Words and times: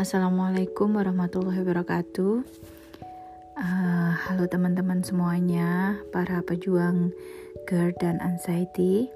Assalamualaikum 0.00 0.96
warahmatullahi 0.96 1.60
wabarakatuh. 1.60 2.34
Uh, 3.52 4.12
halo 4.16 4.48
teman-teman 4.48 5.04
semuanya, 5.04 6.00
para 6.08 6.40
pejuang 6.40 7.12
GERD 7.68 8.00
dan 8.00 8.16
anxiety. 8.24 9.12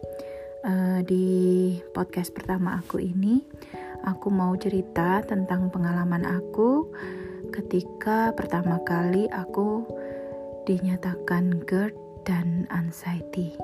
Uh, 0.61 1.01
di 1.09 1.25
podcast 1.97 2.37
pertama 2.37 2.77
aku 2.85 3.01
ini, 3.01 3.41
aku 4.05 4.29
mau 4.29 4.53
cerita 4.61 5.25
tentang 5.25 5.73
pengalaman 5.73 6.29
aku 6.29 6.93
ketika 7.49 8.37
pertama 8.37 8.77
kali 8.85 9.25
aku 9.33 9.89
dinyatakan 10.69 11.65
GERD 11.65 11.97
dan 12.29 12.69
anxiety. 12.69 13.57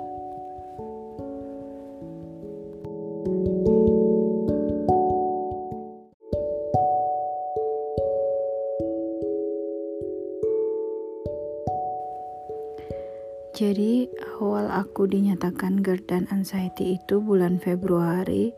Dinyatakan 15.50 15.82
GERD 15.82 16.06
dan 16.06 16.24
anxiety 16.30 16.94
itu 16.94 17.18
bulan 17.18 17.58
Februari 17.58 18.54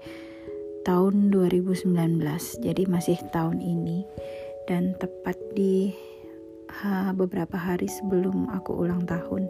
tahun 0.84 1.32
2019. 1.32 1.88
Jadi 2.60 2.82
masih 2.84 3.16
tahun 3.32 3.64
ini 3.64 4.04
dan 4.68 4.92
tepat 5.00 5.40
di 5.56 5.96
ha, 6.68 7.16
beberapa 7.16 7.56
hari 7.56 7.88
sebelum 7.88 8.52
aku 8.52 8.84
ulang 8.84 9.08
tahun. 9.08 9.48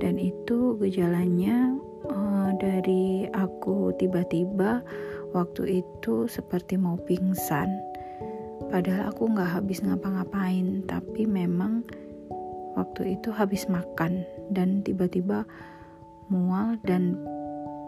Dan 0.00 0.16
itu 0.16 0.80
gejalanya 0.80 1.76
uh, 2.08 2.56
dari 2.56 3.28
aku 3.36 3.92
tiba-tiba 4.00 4.80
waktu 5.36 5.84
itu 5.84 6.24
seperti 6.24 6.80
mau 6.80 6.96
pingsan. 7.04 7.68
Padahal 8.72 9.12
aku 9.12 9.28
nggak 9.28 9.60
habis 9.60 9.84
ngapa-ngapain, 9.84 10.88
tapi 10.88 11.28
memang 11.28 11.84
waktu 12.80 13.20
itu 13.20 13.28
habis 13.28 13.68
makan 13.68 14.24
dan 14.48 14.80
tiba-tiba 14.80 15.44
mual 16.32 16.78
dan 16.82 17.18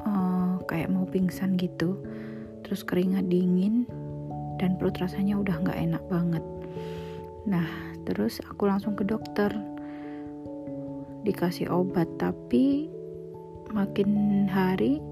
uh, 0.06 0.62
kayak 0.66 0.92
mau 0.92 1.06
pingsan 1.08 1.58
gitu. 1.58 1.98
Terus 2.62 2.84
keringat 2.84 3.26
dingin 3.26 3.88
dan 4.58 4.76
perut 4.76 4.98
rasanya 4.98 5.38
udah 5.38 5.56
nggak 5.62 5.78
enak 5.78 6.04
banget. 6.10 6.44
Nah 7.48 7.68
terus 8.04 8.42
aku 8.44 8.68
langsung 8.68 8.94
ke 8.98 9.06
dokter. 9.06 9.50
Dikasih 11.24 11.68
obat 11.72 12.08
tapi 12.16 12.88
makin 13.74 14.44
hari 14.48 15.02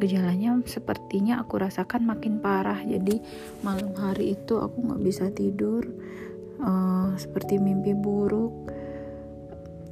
gejalanya 0.00 0.56
sepertinya 0.64 1.44
aku 1.44 1.60
rasakan 1.60 2.08
makin 2.08 2.40
parah. 2.40 2.80
Jadi 2.80 3.20
malam 3.60 3.92
hari 3.96 4.34
itu 4.34 4.56
aku 4.56 4.80
nggak 4.80 5.02
bisa 5.04 5.28
tidur 5.30 5.84
uh, 6.60 7.12
seperti 7.20 7.60
mimpi 7.60 7.92
buruk. 7.92 8.52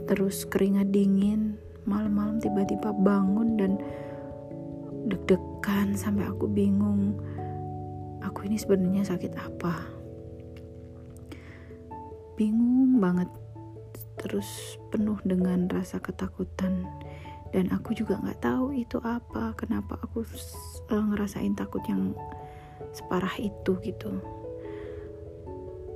Terus 0.08 0.48
keringat 0.48 0.88
dingin 0.88 1.67
malam-malam 1.88 2.36
tiba-tiba 2.38 2.92
bangun 2.92 3.56
dan 3.56 3.72
deg-degan 5.08 5.96
sampai 5.96 6.28
aku 6.28 6.44
bingung 6.44 7.16
aku 8.22 8.46
ini 8.46 8.60
sebenarnya 8.60 9.02
sakit 9.08 9.32
apa? 9.34 9.74
Bingung 12.38 13.02
banget 13.02 13.26
terus 14.18 14.78
penuh 14.94 15.18
dengan 15.26 15.66
rasa 15.70 15.98
ketakutan. 15.98 16.86
Dan 17.48 17.72
aku 17.72 17.96
juga 17.96 18.20
nggak 18.20 18.44
tahu 18.44 18.76
itu 18.76 19.00
apa 19.00 19.56
kenapa 19.56 19.96
aku 20.04 20.20
uh, 20.92 21.04
ngerasain 21.08 21.56
takut 21.56 21.80
yang 21.88 22.12
separah 22.92 23.32
itu 23.40 23.72
gitu. 23.80 24.20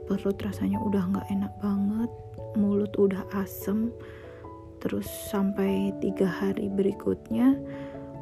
Perut 0.09 0.41
rasanya 0.41 0.81
udah 0.81 1.13
nggak 1.13 1.29
enak 1.29 1.53
banget 1.61 2.11
mulut 2.57 2.93
udah 2.97 3.23
asem 3.37 3.93
terus 4.83 5.07
sampai 5.07 5.95
tiga 6.03 6.27
hari 6.27 6.67
berikutnya 6.67 7.55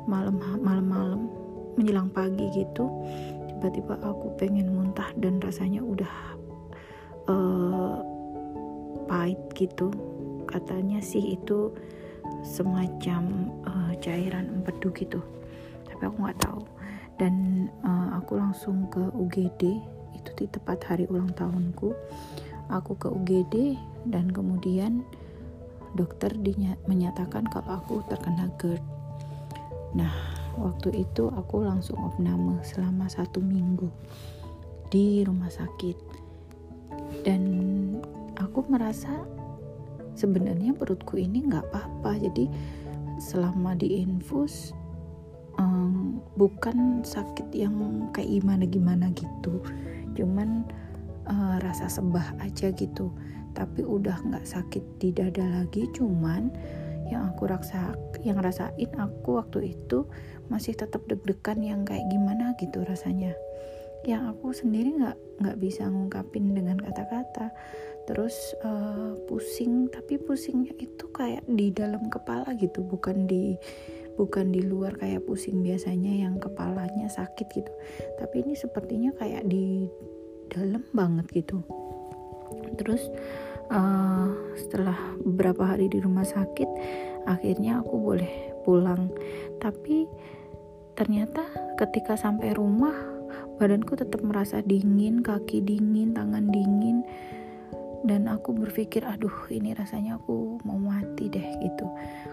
malam 0.04 0.36
malam 0.60 0.84
malam 0.86 1.20
menjelang 1.80 2.12
pagi 2.12 2.44
gitu 2.52 2.86
tiba-tiba 3.48 3.96
aku 4.04 4.36
pengen 4.36 4.72
muntah 4.72 5.08
dan 5.20 5.40
rasanya 5.40 5.80
udah 5.80 6.14
uh, 7.28 7.96
pahit 9.10 9.36
gitu. 9.58 9.90
Katanya 10.46 11.02
sih 11.02 11.36
itu 11.36 11.74
semacam 12.40 13.52
uh, 13.68 13.92
cairan 14.00 14.48
empedu 14.48 14.88
gitu 14.96 15.20
tapi 15.90 16.08
aku 16.08 16.16
nggak 16.24 16.40
tahu. 16.40 16.62
Dan 17.20 17.68
uh, 17.84 18.16
aku 18.16 18.40
langsung 18.40 18.88
ke 18.88 19.12
UGD 19.12 19.62
itu 20.16 20.30
di 20.40 20.46
tepat 20.48 20.80
hari 20.88 21.04
ulang 21.12 21.28
tahunku. 21.36 21.92
Aku 22.72 22.96
ke 22.96 23.12
UGD 23.12 23.76
dan 24.08 24.32
kemudian 24.32 25.04
dokter 25.94 26.34
menyatakan 26.86 27.46
kalau 27.50 27.82
aku 27.82 28.02
terkena 28.06 28.50
GERD. 28.58 28.82
Nah 29.98 30.12
waktu 30.58 31.06
itu 31.06 31.30
aku 31.30 31.62
langsung 31.62 31.98
opname 32.02 32.62
selama 32.62 33.06
satu 33.10 33.42
minggu 33.42 33.90
di 34.90 35.22
rumah 35.26 35.50
sakit. 35.50 35.98
Dan 37.22 37.42
aku 38.38 38.66
merasa 38.70 39.10
sebenarnya 40.14 40.74
perutku 40.74 41.18
ini 41.18 41.46
nggak 41.46 41.66
apa-apa. 41.70 42.18
Jadi 42.22 42.46
selama 43.20 43.76
diinfus 43.76 44.72
um, 45.60 46.22
bukan 46.38 47.02
sakit 47.04 47.52
yang 47.52 47.74
kayak 48.14 48.40
gimana 48.40 48.64
gimana 48.66 49.06
gitu. 49.12 49.60
Cuman 50.14 50.64
uh, 51.26 51.56
rasa 51.62 51.86
sebah 51.86 52.34
aja 52.42 52.70
gitu 52.74 53.10
tapi 53.52 53.82
udah 53.82 54.18
nggak 54.26 54.46
sakit 54.46 55.02
di 55.02 55.10
dada 55.10 55.42
lagi 55.42 55.86
cuman 55.96 56.50
yang 57.10 57.34
aku 57.34 57.50
rasa 57.50 57.98
yang 58.22 58.38
rasain 58.38 58.90
aku 58.94 59.42
waktu 59.42 59.74
itu 59.74 60.06
masih 60.46 60.78
tetap 60.78 61.02
deg-degan 61.10 61.58
yang 61.60 61.82
kayak 61.82 62.06
gimana 62.06 62.54
gitu 62.56 62.86
rasanya. 62.86 63.34
Yang 64.06 64.22
aku 64.32 64.46
sendiri 64.54 64.96
nggak 64.96 65.18
nggak 65.42 65.58
bisa 65.58 65.90
ngungkapin 65.90 66.54
dengan 66.54 66.78
kata-kata. 66.78 67.50
Terus 68.06 68.34
uh, 68.62 69.18
pusing 69.26 69.90
tapi 69.90 70.16
pusingnya 70.22 70.72
itu 70.78 71.04
kayak 71.10 71.44
di 71.50 71.74
dalam 71.74 72.08
kepala 72.08 72.54
gitu 72.56 72.80
bukan 72.86 73.26
di 73.26 73.58
bukan 74.14 74.54
di 74.54 74.62
luar 74.62 74.94
kayak 74.98 75.26
pusing 75.26 75.62
biasanya 75.66 76.26
yang 76.26 76.38
kepalanya 76.38 77.10
sakit 77.10 77.46
gitu. 77.50 77.72
Tapi 78.22 78.46
ini 78.46 78.54
sepertinya 78.54 79.10
kayak 79.18 79.46
di 79.50 79.90
dalam 80.50 80.82
banget 80.94 81.26
gitu 81.30 81.62
terus 82.76 83.10
uh, 83.70 84.28
setelah 84.58 84.98
beberapa 85.22 85.64
hari 85.64 85.86
di 85.88 86.02
rumah 86.02 86.26
sakit 86.26 86.68
akhirnya 87.24 87.80
aku 87.80 87.94
boleh 87.96 88.32
pulang. 88.64 89.08
Tapi 89.62 90.04
ternyata 90.96 91.46
ketika 91.80 92.18
sampai 92.18 92.52
rumah 92.52 92.92
badanku 93.56 93.96
tetap 93.96 94.20
merasa 94.24 94.60
dingin 94.64 95.20
kaki 95.20 95.64
dingin 95.64 96.12
tangan 96.16 96.48
dingin. 96.48 97.04
Dan 98.00 98.32
aku 98.32 98.56
berpikir 98.56 99.04
aduh 99.04 99.52
ini 99.52 99.76
rasanya 99.76 100.16
aku 100.16 100.56
mau 100.64 100.80
mati 100.80 101.28
deh 101.28 101.44
gitu. 101.60 101.84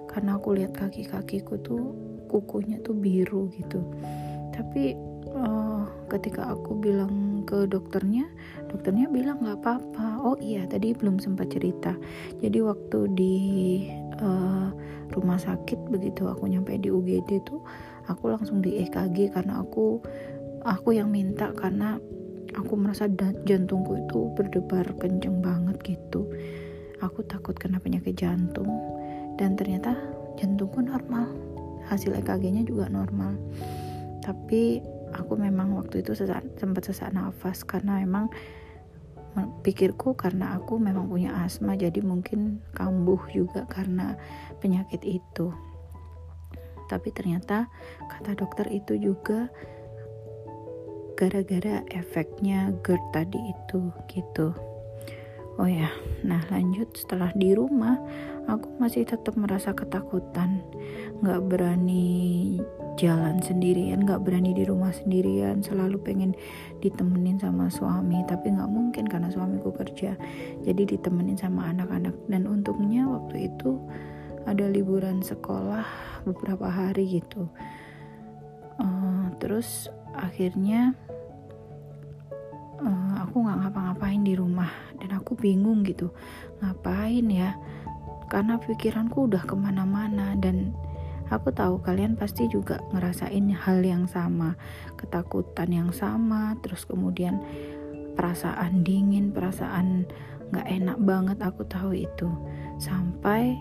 Karena 0.07 0.39
aku 0.39 0.55
lihat 0.55 0.71
kaki-kakiku 0.71 1.59
tuh 1.59 1.91
kukunya 2.31 2.79
tuh 2.79 2.95
biru 2.95 3.51
gitu. 3.51 3.83
Tapi 4.55 4.95
uh, 5.35 5.83
ketika 6.07 6.55
aku 6.55 6.71
bilang 6.79 7.36
ke 7.47 7.63
dokternya 7.65 8.27
dokternya 8.67 9.07
bilang 9.07 9.39
nggak 9.39 9.63
apa-apa. 9.63 10.07
Oh 10.21 10.35
iya 10.37 10.67
tadi 10.67 10.91
belum 10.91 11.17
sempat 11.23 11.55
cerita. 11.55 11.95
Jadi 12.43 12.59
waktu 12.59 12.99
di 13.15 13.35
uh, 14.19 14.69
rumah 15.15 15.39
sakit 15.39 15.87
begitu 15.87 16.27
aku 16.27 16.51
nyampe 16.51 16.75
di 16.75 16.91
UGD 16.91 17.47
tuh 17.47 17.63
aku 18.11 18.35
langsung 18.35 18.59
di 18.59 18.83
EKG 18.83 19.31
karena 19.31 19.63
aku 19.63 20.03
aku 20.67 20.89
yang 20.91 21.07
minta 21.07 21.55
karena 21.55 21.95
aku 22.55 22.73
merasa 22.75 23.07
jantungku 23.47 23.95
itu 24.03 24.31
berdebar 24.35 24.83
kenceng 24.99 25.39
banget 25.39 25.79
gitu. 25.83 26.27
Aku 26.99 27.21
takut 27.29 27.53
kena 27.53 27.77
penyakit 27.77 28.17
jantung. 28.17 28.67
Dan 29.37 29.53
ternyata 29.53 29.93
jantungku 30.41 30.81
normal. 30.81 31.29
Hasil 31.85 32.17
EKG-nya 32.17 32.65
juga 32.65 32.89
normal. 32.89 33.37
Tapi 34.25 34.81
aku 35.15 35.39
memang 35.39 35.77
waktu 35.77 36.03
itu 36.03 36.17
sesak, 36.17 36.43
sempat 36.59 36.87
sesak 36.87 37.13
nafas 37.15 37.63
karena 37.63 38.03
memang 38.03 38.27
pikirku 39.61 40.17
karena 40.17 40.57
aku 40.57 40.81
memang 40.81 41.05
punya 41.05 41.29
asma 41.45 41.77
jadi 41.77 42.01
mungkin 42.01 42.57
kambuh 42.73 43.21
juga 43.29 43.69
karena 43.69 44.17
penyakit 44.57 45.03
itu. 45.05 45.53
Tapi 46.87 47.11
ternyata 47.13 47.69
kata 48.09 48.33
dokter 48.33 48.65
itu 48.71 48.97
juga 48.97 49.51
gara-gara 51.17 51.83
efeknya 51.91 52.73
GERD 52.81 53.03
tadi 53.13 53.39
itu 53.53 53.89
gitu 54.09 54.53
oh 55.57 55.69
ya 55.69 55.89
nah 56.25 56.41
lanjut. 56.49 56.89
Setelah 56.97 57.29
di 57.37 57.53
rumah 57.53 57.97
aku 58.49 58.81
masih 58.81 59.05
tetap 59.05 59.37
merasa 59.37 59.73
ketakutan. 59.73 60.65
Nggak 61.21 61.41
berani 61.49 62.57
jalan 62.97 63.37
sendirian 63.45 64.01
nggak 64.01 64.25
berani 64.25 64.57
di 64.57 64.65
rumah 64.65 64.89
sendirian. 64.89 65.61
Selalu 65.61 66.01
pengen 66.01 66.31
ditemenin 66.81 67.37
sama 67.37 67.69
suami 67.69 68.25
tapi 68.25 68.53
nggak 68.53 68.71
mungkin 68.71 69.05
karena 69.05 69.29
suamiku 69.29 69.69
kerja. 69.73 70.17
Jadi 70.65 70.97
ditemenin 70.97 71.37
sama 71.37 71.69
anak-anak. 71.69 72.17
Dan 72.25 72.49
untungnya 72.49 73.05
waktu 73.05 73.53
itu 73.53 73.77
ada 74.49 74.65
liburan 74.65 75.21
sekolah 75.21 75.85
beberapa 76.25 76.71
hari 76.71 77.21
gitu. 77.21 77.45
Uh, 78.77 79.29
terus 79.41 79.89
akhirnya 80.13 80.97
uh, 82.81 83.13
aku 83.25 83.45
nggak 83.45 83.57
ngapa-ngapain 83.65 84.21
di 84.21 84.33
rumah 84.37 84.69
dan 85.01 85.17
aku 85.17 85.33
bingung 85.37 85.81
gitu. 85.85 86.13
Ngapain 86.61 87.25
ya? 87.29 87.57
Karena 88.27 88.59
pikiranku 88.59 89.31
udah 89.31 89.43
ke 89.47 89.55
mana-mana 89.55 90.35
dan 90.37 90.75
aku 91.31 91.51
tahu 91.51 91.79
kalian 91.79 92.19
pasti 92.19 92.45
juga 92.51 92.83
ngerasain 92.91 93.47
hal 93.53 93.79
yang 93.81 94.05
sama. 94.05 94.59
Ketakutan 94.99 95.69
yang 95.71 95.89
sama 95.95 96.55
terus 96.61 96.83
kemudian 96.83 97.41
perasaan 98.17 98.81
dingin 98.81 99.29
perasaan 99.29 100.09
nggak 100.51 100.67
enak 100.67 100.97
banget 101.01 101.37
aku 101.41 101.63
tahu 101.65 101.95
itu. 101.95 102.27
Sampai 102.77 103.57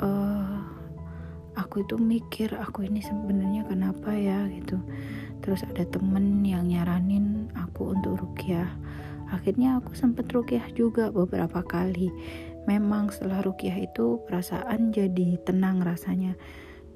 uh, 0.00 0.60
aku 1.56 1.84
itu 1.84 1.96
mikir 1.96 2.52
aku 2.56 2.84
ini 2.84 3.00
sebenarnya 3.00 3.64
kenapa 3.68 4.12
ya? 4.12 4.44
gitu 4.48 4.80
terus 5.42 5.66
ada 5.66 5.82
temen 5.84 6.46
yang 6.46 6.70
nyaranin 6.70 7.50
aku 7.58 7.92
untuk 7.92 8.22
rukyah 8.22 8.70
akhirnya 9.32 9.80
aku 9.80 9.96
sempet 9.96 10.28
rukyah 10.28 10.62
juga 10.76 11.08
beberapa 11.08 11.64
kali. 11.64 12.12
Memang 12.68 13.10
setelah 13.10 13.42
rukyah 13.42 13.74
itu 13.80 14.20
perasaan 14.28 14.92
jadi 14.94 15.40
tenang 15.42 15.82
rasanya. 15.82 16.36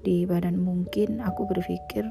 Di 0.05 0.29
badan 0.29 0.61
mungkin 0.63 1.19
aku 1.19 1.49
berpikir 1.51 2.07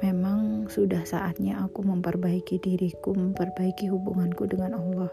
memang 0.00 0.72
sudah 0.72 1.04
saatnya 1.04 1.60
aku 1.60 1.84
memperbaiki 1.84 2.56
diriku 2.56 3.12
memperbaiki 3.12 3.92
hubunganku 3.92 4.48
dengan 4.48 4.80
Allah. 4.80 5.12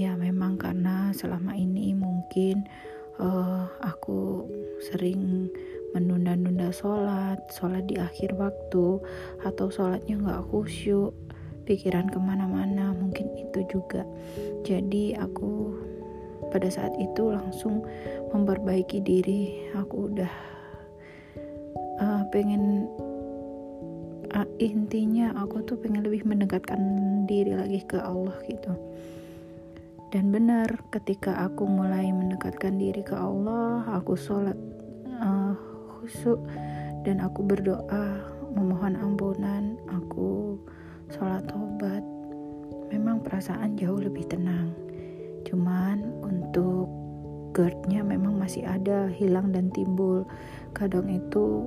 Ya 0.00 0.16
memang 0.16 0.56
karena 0.56 1.12
selama 1.12 1.52
ini 1.52 1.92
mungkin 1.92 2.64
uh, 3.20 3.68
aku 3.84 4.48
sering 4.80 5.52
menunda-nunda 5.96 6.68
sholat 6.68 7.40
sholat 7.48 7.88
di 7.88 7.96
akhir 7.96 8.36
waktu 8.36 9.00
atau 9.40 9.66
sholatnya 9.72 10.20
nggak 10.20 10.44
khusyuk 10.52 11.16
pikiran 11.64 12.06
ke 12.12 12.20
mana-mana 12.20 12.92
mungkin 12.92 13.32
itu 13.40 13.64
juga. 13.72 14.04
Jadi 14.62 15.16
aku 15.16 15.72
pada 16.52 16.68
saat 16.68 16.92
itu 17.00 17.32
langsung 17.32 17.80
memperbaiki 18.30 19.00
diri. 19.00 19.72
Aku 19.72 20.12
udah 20.12 20.32
uh, 22.04 22.22
pengen 22.28 22.86
uh, 24.36 24.48
intinya 24.60 25.32
aku 25.40 25.64
tuh 25.64 25.80
pengen 25.80 26.04
lebih 26.04 26.28
mendekatkan 26.28 26.78
diri 27.24 27.56
lagi 27.56 27.80
ke 27.88 27.96
Allah 27.96 28.36
gitu. 28.44 28.76
Dan 30.14 30.30
benar 30.30 30.70
ketika 30.94 31.34
aku 31.50 31.66
mulai 31.66 32.14
mendekatkan 32.14 32.78
diri 32.78 33.02
ke 33.02 33.12
Allah 33.18 33.82
aku 33.90 34.14
sholat 34.14 34.54
khusyuk 36.06 36.38
dan 37.02 37.18
aku 37.18 37.42
berdoa 37.42 38.22
memohon 38.54 38.94
ampunan 38.94 39.74
aku 39.90 40.54
sholat 41.10 41.42
tobat 41.50 42.06
memang 42.94 43.18
perasaan 43.22 43.74
jauh 43.74 43.98
lebih 43.98 44.22
tenang. 44.30 44.70
Cuman 45.42 46.02
untuk 46.22 46.86
GERD-nya 47.54 48.06
memang 48.06 48.38
masih 48.38 48.62
ada 48.62 49.10
hilang 49.10 49.50
dan 49.50 49.70
timbul. 49.74 50.22
Kadang 50.70 51.10
itu 51.10 51.66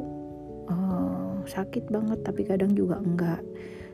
uh, 0.71 1.43
sakit 1.43 1.91
banget 1.91 2.23
tapi 2.23 2.47
kadang 2.47 2.71
juga 2.71 2.99
enggak. 2.99 3.43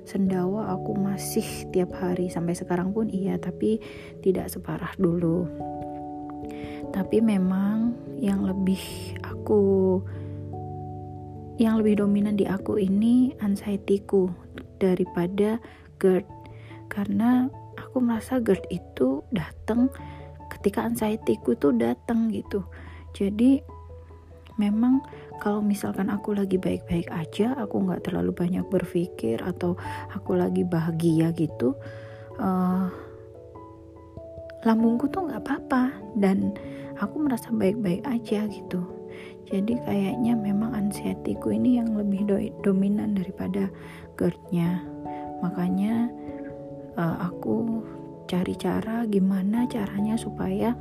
Sendawa 0.06 0.78
aku 0.78 0.94
masih 0.94 1.66
tiap 1.74 1.98
hari 1.98 2.30
sampai 2.30 2.54
sekarang 2.54 2.94
pun 2.94 3.10
iya 3.10 3.42
tapi 3.42 3.82
tidak 4.22 4.54
separah 4.54 4.94
dulu. 5.02 5.50
Tapi 6.94 7.18
memang 7.26 7.98
yang 8.22 8.46
lebih 8.46 8.80
aku 9.26 9.98
yang 11.56 11.80
lebih 11.80 12.04
dominan 12.04 12.36
di 12.36 12.44
aku 12.44 12.76
ini 12.76 13.32
anxiety-ku 13.40 14.28
daripada 14.80 15.60
GERD. 16.04 16.28
Karena 16.92 17.48
aku 17.80 18.04
merasa 18.04 18.44
GERD 18.44 18.68
itu 18.72 19.24
datang 19.32 19.88
ketika 20.52 20.84
anxiety-ku 20.84 21.56
tuh 21.56 21.72
datang 21.76 22.28
gitu. 22.32 22.64
Jadi 23.16 23.64
memang 24.60 25.04
kalau 25.40 25.60
misalkan 25.60 26.08
aku 26.08 26.32
lagi 26.32 26.56
baik-baik 26.56 27.12
aja 27.12 27.60
aku 27.60 27.84
nggak 27.84 28.08
terlalu 28.08 28.32
banyak 28.32 28.64
berpikir 28.72 29.40
atau 29.44 29.76
aku 30.16 30.32
lagi 30.36 30.64
bahagia 30.64 31.36
gitu 31.36 31.76
uh, 32.40 32.88
lambungku 34.64 35.08
tuh 35.12 35.32
nggak 35.32 35.44
apa-apa. 35.44 35.84
Dan 36.16 36.52
aku 37.00 37.20
merasa 37.20 37.52
baik-baik 37.52 38.04
aja 38.08 38.48
gitu 38.48 38.95
jadi 39.46 39.74
kayaknya 39.86 40.34
memang 40.34 40.74
anxiety-ku 40.74 41.54
ini 41.54 41.78
yang 41.82 41.94
lebih 41.94 42.26
do 42.26 42.38
dominan 42.66 43.14
daripada 43.14 43.70
GERD-nya 44.18 44.82
makanya 45.44 46.10
uh, 46.98 47.30
aku 47.30 47.86
cari 48.26 48.58
cara 48.58 49.06
gimana 49.06 49.70
caranya 49.70 50.18
supaya 50.18 50.74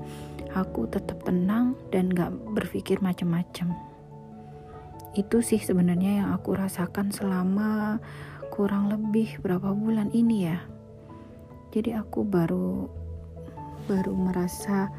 aku 0.57 0.89
tetap 0.89 1.21
tenang 1.29 1.77
dan 1.93 2.09
gak 2.09 2.33
berpikir 2.57 3.03
macam-macam 3.05 3.77
itu 5.15 5.39
sih 5.47 5.63
sebenarnya 5.63 6.27
yang 6.27 6.29
aku 6.35 6.59
rasakan 6.59 7.15
selama 7.15 8.03
kurang 8.51 8.91
lebih 8.91 9.39
berapa 9.43 9.71
bulan 9.71 10.11
ini 10.11 10.51
ya. 10.51 10.59
Jadi 11.71 11.95
aku 11.95 12.27
baru 12.27 12.91
baru 13.87 14.15
merasa 14.15 14.91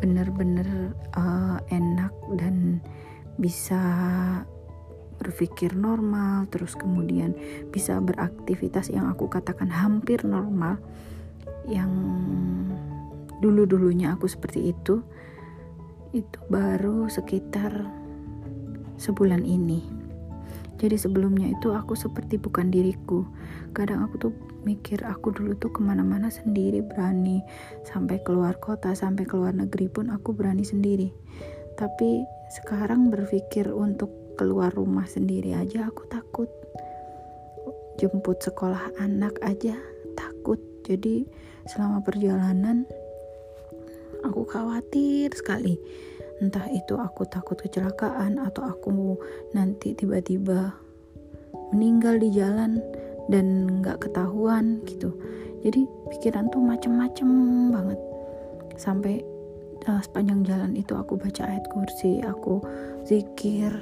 bener-bener 0.00 0.92
uh, 1.16 1.58
enak 1.72 2.12
dan 2.36 2.84
bisa 3.40 3.80
berpikir 5.16 5.72
normal, 5.72 6.44
terus 6.52 6.76
kemudian 6.76 7.32
bisa 7.72 7.96
beraktivitas 8.00 8.92
yang 8.92 9.08
aku 9.08 9.28
katakan 9.32 9.72
hampir 9.72 10.20
normal, 10.28 10.76
yang 11.64 11.88
dulu-dulunya 13.40 14.12
aku 14.12 14.28
seperti 14.28 14.76
itu, 14.76 15.00
itu 16.12 16.38
baru 16.52 17.08
sekitar 17.08 17.72
sebulan 19.00 19.44
ini. 19.44 20.05
Jadi 20.76 20.96
sebelumnya 21.00 21.48
itu 21.48 21.72
aku 21.72 21.96
seperti 21.96 22.36
bukan 22.36 22.68
diriku. 22.68 23.24
Kadang 23.72 24.04
aku 24.04 24.28
tuh 24.28 24.32
mikir 24.68 25.00
aku 25.04 25.32
dulu 25.32 25.56
tuh 25.56 25.72
ke 25.72 25.80
mana-mana 25.80 26.28
sendiri 26.28 26.84
berani 26.84 27.40
sampai 27.88 28.20
keluar 28.20 28.60
kota 28.60 28.92
sampai 28.92 29.24
keluar 29.24 29.56
negeri 29.56 29.88
pun 29.88 30.12
aku 30.12 30.36
berani 30.36 30.62
sendiri. 30.62 31.08
Tapi 31.76 32.24
sekarang 32.52 33.08
berpikir 33.08 33.72
untuk 33.72 34.12
keluar 34.36 34.70
rumah 34.70 35.08
sendiri 35.08 35.56
aja 35.56 35.88
aku 35.88 36.04
takut 36.12 36.46
jemput 37.96 38.36
sekolah 38.44 38.92
anak 39.00 39.32
aja 39.40 39.74
takut 40.12 40.60
jadi 40.84 41.24
selama 41.64 42.04
perjalanan 42.04 42.84
aku 44.22 44.44
khawatir 44.44 45.32
sekali 45.32 45.80
entah 46.42 46.68
itu 46.68 46.98
aku 47.00 47.24
takut 47.28 47.56
kecelakaan 47.56 48.36
atau 48.40 48.66
aku 48.68 49.16
nanti 49.56 49.96
tiba-tiba 49.96 50.76
meninggal 51.72 52.20
di 52.20 52.28
jalan 52.32 52.78
dan 53.32 53.66
nggak 53.80 54.06
ketahuan 54.06 54.84
gitu 54.84 55.16
jadi 55.64 55.82
pikiran 56.12 56.52
tuh 56.52 56.62
macem-macem 56.62 57.28
banget 57.72 57.98
sampai 58.76 59.24
uh, 59.88 60.02
sepanjang 60.04 60.44
jalan 60.44 60.72
itu 60.76 60.92
aku 60.92 61.18
baca 61.18 61.48
ayat 61.48 61.64
kursi 61.72 62.20
aku 62.22 62.60
zikir 63.08 63.72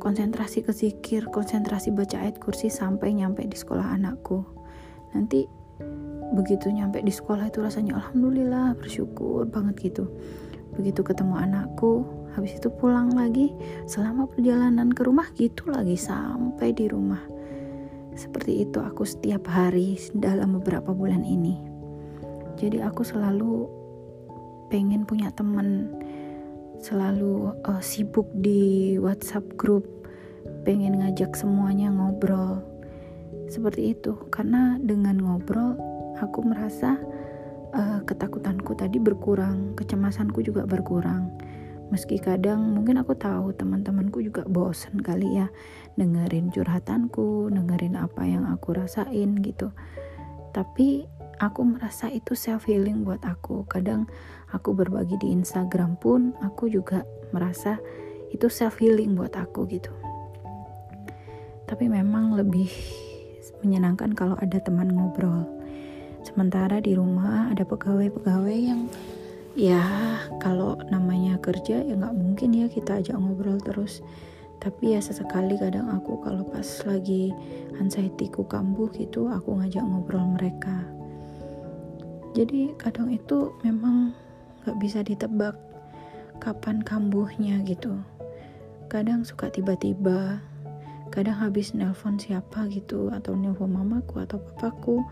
konsentrasi 0.00 0.64
ke 0.64 0.72
zikir, 0.72 1.28
konsentrasi 1.28 1.92
baca 1.92 2.24
ayat 2.24 2.40
kursi 2.40 2.72
sampai 2.72 3.12
nyampe 3.12 3.44
di 3.44 3.54
sekolah 3.54 4.00
anakku. 4.00 4.42
Nanti 5.12 5.44
begitu 6.32 6.72
nyampe 6.72 7.04
di 7.04 7.12
sekolah 7.12 7.52
itu 7.52 7.60
rasanya 7.60 8.00
alhamdulillah 8.00 8.74
bersyukur 8.80 9.44
banget 9.46 9.92
gitu. 9.92 10.08
Begitu 10.76 11.02
ketemu 11.02 11.34
anakku, 11.38 12.06
habis 12.34 12.58
itu 12.58 12.70
pulang 12.70 13.10
lagi 13.14 13.50
selama 13.90 14.30
perjalanan 14.30 14.90
ke 14.94 15.02
rumah 15.02 15.26
gitu 15.34 15.70
lagi 15.70 15.98
sampai 15.98 16.70
di 16.74 16.86
rumah. 16.86 17.22
Seperti 18.14 18.66
itu 18.66 18.78
aku 18.82 19.06
setiap 19.06 19.46
hari 19.50 19.98
dalam 20.14 20.58
beberapa 20.60 20.90
bulan 20.94 21.26
ini. 21.26 21.58
Jadi 22.60 22.84
aku 22.84 23.02
selalu 23.02 23.66
pengen 24.68 25.08
punya 25.08 25.32
temen 25.32 25.90
selalu 26.80 27.52
uh, 27.68 27.82
sibuk 27.84 28.28
di 28.40 28.96
WhatsApp 28.96 29.44
grup, 29.60 29.84
pengen 30.64 31.00
ngajak 31.00 31.36
semuanya 31.36 31.92
ngobrol. 31.92 32.64
Seperti 33.50 33.92
itu, 33.92 34.16
karena 34.32 34.80
dengan 34.80 35.20
ngobrol 35.20 35.76
aku 36.16 36.40
merasa 36.44 36.96
uh, 37.74 38.00
ketakutanku 38.06 38.74
tadi 38.74 38.98
berkurang 38.98 39.74
kecemasanku 39.78 40.42
juga 40.42 40.66
berkurang. 40.66 41.30
Meski 41.90 42.22
kadang 42.22 42.70
mungkin 42.70 43.02
aku 43.02 43.18
tahu 43.18 43.50
teman-temanku 43.58 44.22
juga 44.22 44.46
bosen 44.46 45.02
kali 45.02 45.42
ya 45.42 45.50
dengerin 45.98 46.54
curhatanku 46.54 47.50
dengerin 47.50 47.98
apa 47.98 48.22
yang 48.22 48.46
aku 48.46 48.78
rasain 48.78 49.42
gitu. 49.42 49.74
Tapi 50.54 51.02
aku 51.42 51.66
merasa 51.66 52.06
itu 52.06 52.38
self 52.38 52.70
healing 52.70 53.02
buat 53.02 53.26
aku. 53.26 53.66
Kadang 53.66 54.06
aku 54.54 54.70
berbagi 54.70 55.18
di 55.18 55.34
Instagram 55.34 55.98
pun 55.98 56.30
aku 56.38 56.70
juga 56.70 57.02
merasa 57.34 57.82
itu 58.30 58.46
self 58.46 58.78
healing 58.78 59.18
buat 59.18 59.34
aku 59.34 59.66
gitu. 59.66 59.90
Tapi 61.66 61.90
memang 61.90 62.38
lebih 62.38 62.70
menyenangkan 63.66 64.14
kalau 64.14 64.38
ada 64.38 64.62
teman 64.62 64.94
ngobrol 64.94 65.59
sementara 66.22 66.78
di 66.80 66.92
rumah 66.96 67.48
ada 67.50 67.64
pegawai-pegawai 67.64 68.58
yang 68.58 68.86
ya 69.58 69.82
kalau 70.38 70.78
namanya 70.88 71.36
kerja 71.42 71.82
ya 71.82 71.94
nggak 71.98 72.16
mungkin 72.16 72.54
ya 72.54 72.66
kita 72.70 73.00
ajak 73.00 73.16
ngobrol 73.16 73.58
terus. 73.60 74.04
Tapi 74.60 74.92
ya 74.92 75.00
sesekali 75.00 75.56
kadang 75.56 75.88
aku 75.88 76.20
kalau 76.20 76.44
pas 76.44 76.68
lagi 76.84 77.32
anxiety 77.80 78.28
ku 78.28 78.44
kambuh 78.44 78.92
gitu 78.92 79.32
aku 79.32 79.56
ngajak 79.56 79.80
ngobrol 79.80 80.36
mereka. 80.36 80.84
Jadi 82.36 82.76
kadang 82.76 83.08
itu 83.10 83.56
memang 83.64 84.12
nggak 84.62 84.76
bisa 84.78 85.00
ditebak 85.00 85.56
kapan 86.38 86.84
kambuhnya 86.84 87.64
gitu. 87.64 87.96
Kadang 88.92 89.24
suka 89.24 89.48
tiba-tiba 89.48 90.44
kadang 91.10 91.34
habis 91.42 91.74
nelpon 91.74 92.22
siapa 92.22 92.70
gitu 92.70 93.10
atau 93.10 93.34
nelpon 93.34 93.74
mamaku 93.74 94.22
atau 94.22 94.38
papaku 94.38 95.02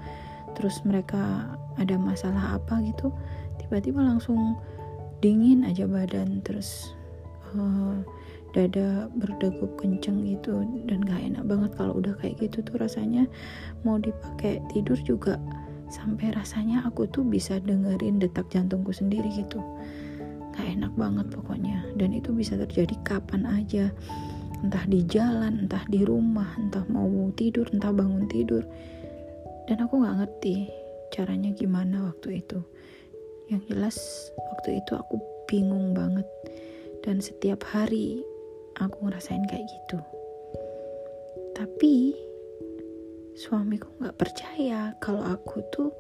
terus 0.57 0.81
mereka 0.87 1.53
ada 1.77 1.99
masalah 1.99 2.61
apa 2.61 2.81
gitu 2.87 3.13
tiba-tiba 3.61 4.01
langsung 4.01 4.57
dingin 5.19 5.67
aja 5.67 5.85
badan 5.85 6.41
terus 6.47 6.95
uh, 7.57 7.99
dada 8.57 9.13
berdegup 9.13 9.77
kenceng 9.77 10.25
gitu 10.25 10.65
dan 10.89 11.05
gak 11.05 11.21
enak 11.21 11.45
banget 11.45 11.71
kalau 11.77 12.01
udah 12.01 12.17
kayak 12.19 12.41
gitu 12.41 12.65
tuh 12.65 12.81
rasanya. 12.81 13.29
Mau 13.85 14.01
dipakai 14.01 14.61
tidur 14.73 14.97
juga 15.05 15.37
sampai 15.89 16.33
rasanya 16.37 16.85
aku 16.85 17.09
tuh 17.09 17.25
bisa 17.25 17.61
dengerin 17.61 18.21
detak 18.21 18.49
jantungku 18.49 18.93
sendiri 18.93 19.29
gitu. 19.37 19.61
Gak 20.57 20.65
enak 20.65 20.93
banget 20.97 21.29
pokoknya 21.31 21.85
dan 22.01 22.11
itu 22.17 22.33
bisa 22.33 22.57
terjadi 22.57 22.97
kapan 23.05 23.45
aja. 23.47 23.93
Entah 24.59 24.83
di 24.91 25.07
jalan, 25.07 25.69
entah 25.69 25.87
di 25.87 26.03
rumah, 26.03 26.51
entah 26.59 26.83
mau 26.91 27.07
tidur, 27.39 27.71
entah 27.71 27.95
bangun 27.95 28.27
tidur. 28.27 28.67
Dan 29.69 29.85
aku 29.85 30.01
gak 30.01 30.25
ngerti 30.25 30.73
caranya 31.13 31.53
gimana 31.53 32.09
waktu 32.09 32.41
itu. 32.41 32.65
Yang 33.53 33.63
jelas 33.69 33.97
waktu 34.35 34.81
itu 34.81 34.97
aku 34.97 35.21
bingung 35.45 35.93
banget. 35.93 36.25
Dan 37.05 37.21
setiap 37.21 37.61
hari 37.69 38.25
aku 38.81 38.97
ngerasain 39.05 39.45
kayak 39.45 39.69
gitu. 39.69 40.01
Tapi 41.53 42.17
suamiku 43.37 43.93
gak 44.01 44.17
percaya 44.17 44.97
kalau 45.05 45.21
aku 45.21 45.61
tuh 45.69 45.93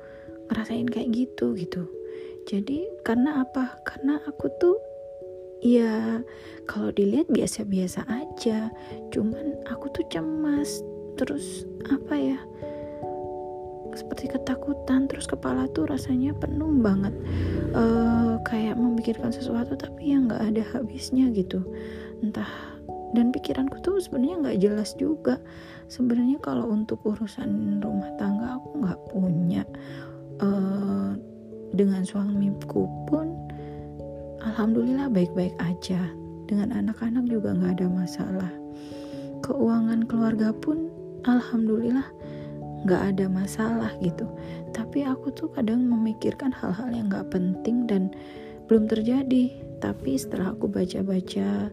ngerasain 0.49 0.89
kayak 0.89 1.13
gitu 1.13 1.53
gitu. 1.53 1.85
Jadi 2.49 2.89
karena 3.05 3.45
apa? 3.45 3.77
Karena 3.85 4.17
aku 4.25 4.49
tuh 4.57 4.81
ya 5.61 6.23
kalau 6.71 6.95
dilihat 6.95 7.27
biasa-biasa 7.35 8.07
aja 8.07 8.71
cuman 9.11 9.59
aku 9.67 9.91
tuh 9.91 10.07
cemas 10.07 10.83
terus 11.19 11.67
apa 11.91 12.15
ya 12.15 12.39
seperti 13.95 14.33
ketakutan 14.33 15.07
terus 15.09 15.25
kepala 15.25 15.71
tuh 15.73 15.88
rasanya 15.88 16.35
penuh 16.37 16.68
banget 16.83 17.14
uh, 17.73 18.37
kayak 18.45 18.76
memikirkan 18.76 19.33
sesuatu 19.33 19.78
tapi 19.78 20.12
yang 20.12 20.28
nggak 20.28 20.42
ada 20.54 20.62
habisnya 20.76 21.30
gitu 21.33 21.64
entah 22.21 22.49
dan 23.16 23.33
pikiranku 23.33 23.80
tuh 23.80 23.97
sebenarnya 24.02 24.37
nggak 24.45 24.59
jelas 24.61 24.92
juga 25.00 25.40
sebenarnya 25.88 26.37
kalau 26.45 26.68
untuk 26.68 27.00
urusan 27.09 27.80
rumah 27.80 28.12
tangga 28.21 28.61
aku 28.61 28.68
nggak 28.85 29.00
punya 29.09 29.62
uh, 30.45 31.16
dengan 31.73 32.04
suamiku 32.04 32.85
pun 33.09 33.49
Alhamdulillah 34.38 35.11
baik-baik 35.11 35.54
aja. 35.59 35.99
Dengan 36.47 36.71
anak-anak 36.73 37.26
juga 37.26 37.52
nggak 37.52 37.83
ada 37.83 37.87
masalah. 37.90 38.52
Keuangan 39.42 40.07
keluarga 40.07 40.54
pun 40.54 40.88
Alhamdulillah 41.26 42.07
nggak 42.87 43.02
ada 43.14 43.25
masalah 43.26 43.90
gitu. 44.04 44.28
Tapi 44.70 45.02
aku 45.02 45.35
tuh 45.35 45.49
kadang 45.54 45.82
memikirkan 45.87 46.54
hal-hal 46.54 46.90
yang 46.92 47.11
nggak 47.11 47.30
penting 47.32 47.88
dan 47.88 48.12
belum 48.68 48.87
terjadi. 48.87 49.64
Tapi 49.78 50.18
setelah 50.18 50.54
aku 50.54 50.66
baca-baca 50.66 51.70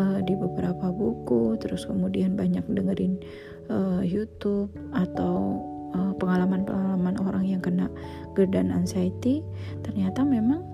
uh, 0.00 0.18
di 0.24 0.34
beberapa 0.36 0.88
buku, 0.88 1.60
terus 1.60 1.84
kemudian 1.84 2.32
banyak 2.32 2.64
dengerin 2.64 3.20
uh, 3.68 4.00
YouTube 4.00 4.72
atau 4.96 5.60
eh, 5.92 6.12
pengalaman-pengalaman 6.16 7.14
uh, 7.20 7.24
orang 7.28 7.44
yang 7.44 7.60
kena 7.60 7.92
GERD 8.32 8.56
dan 8.56 8.72
anxiety, 8.72 9.44
ternyata 9.84 10.24
memang 10.24 10.64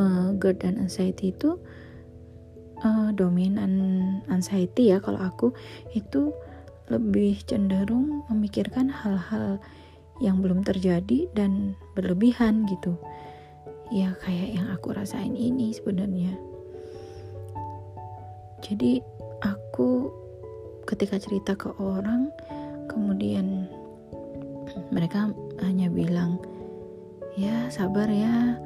uh, 0.00 0.32
GERD 0.40 0.64
dan 0.64 0.74
anxiety 0.80 1.36
itu 1.36 1.60
uh, 2.82 3.10
dominan 3.14 3.72
anxiety 4.32 4.90
ya 4.92 4.98
kalau 5.04 5.20
aku 5.20 5.52
itu 5.92 6.32
lebih 6.88 7.40
cenderung 7.44 8.24
memikirkan 8.32 8.88
hal-hal 8.88 9.60
yang 10.18 10.42
belum 10.42 10.66
terjadi 10.66 11.30
dan 11.36 11.78
berlebihan 11.94 12.66
gitu. 12.66 12.96
Ya 13.88 14.12
kayak 14.20 14.48
yang 14.58 14.66
aku 14.72 14.92
rasain 14.92 15.36
ini 15.36 15.72
sebenarnya. 15.72 16.34
Jadi 18.60 19.00
aku 19.40 20.10
ketika 20.84 21.20
cerita 21.20 21.52
ke 21.54 21.70
orang 21.78 22.32
kemudian 22.90 23.68
mereka 24.92 25.32
hanya 25.60 25.88
bilang 25.88 26.40
ya 27.36 27.68
sabar 27.70 28.08
ya 28.08 28.56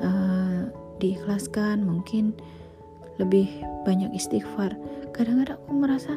uh, 0.00 0.70
diikhlaskan 0.98 1.84
mungkin 1.84 2.34
lebih 3.20 3.46
banyak 3.86 4.10
istighfar. 4.16 4.74
Kadang-kadang 5.14 5.60
aku 5.60 5.70
merasa 5.76 6.14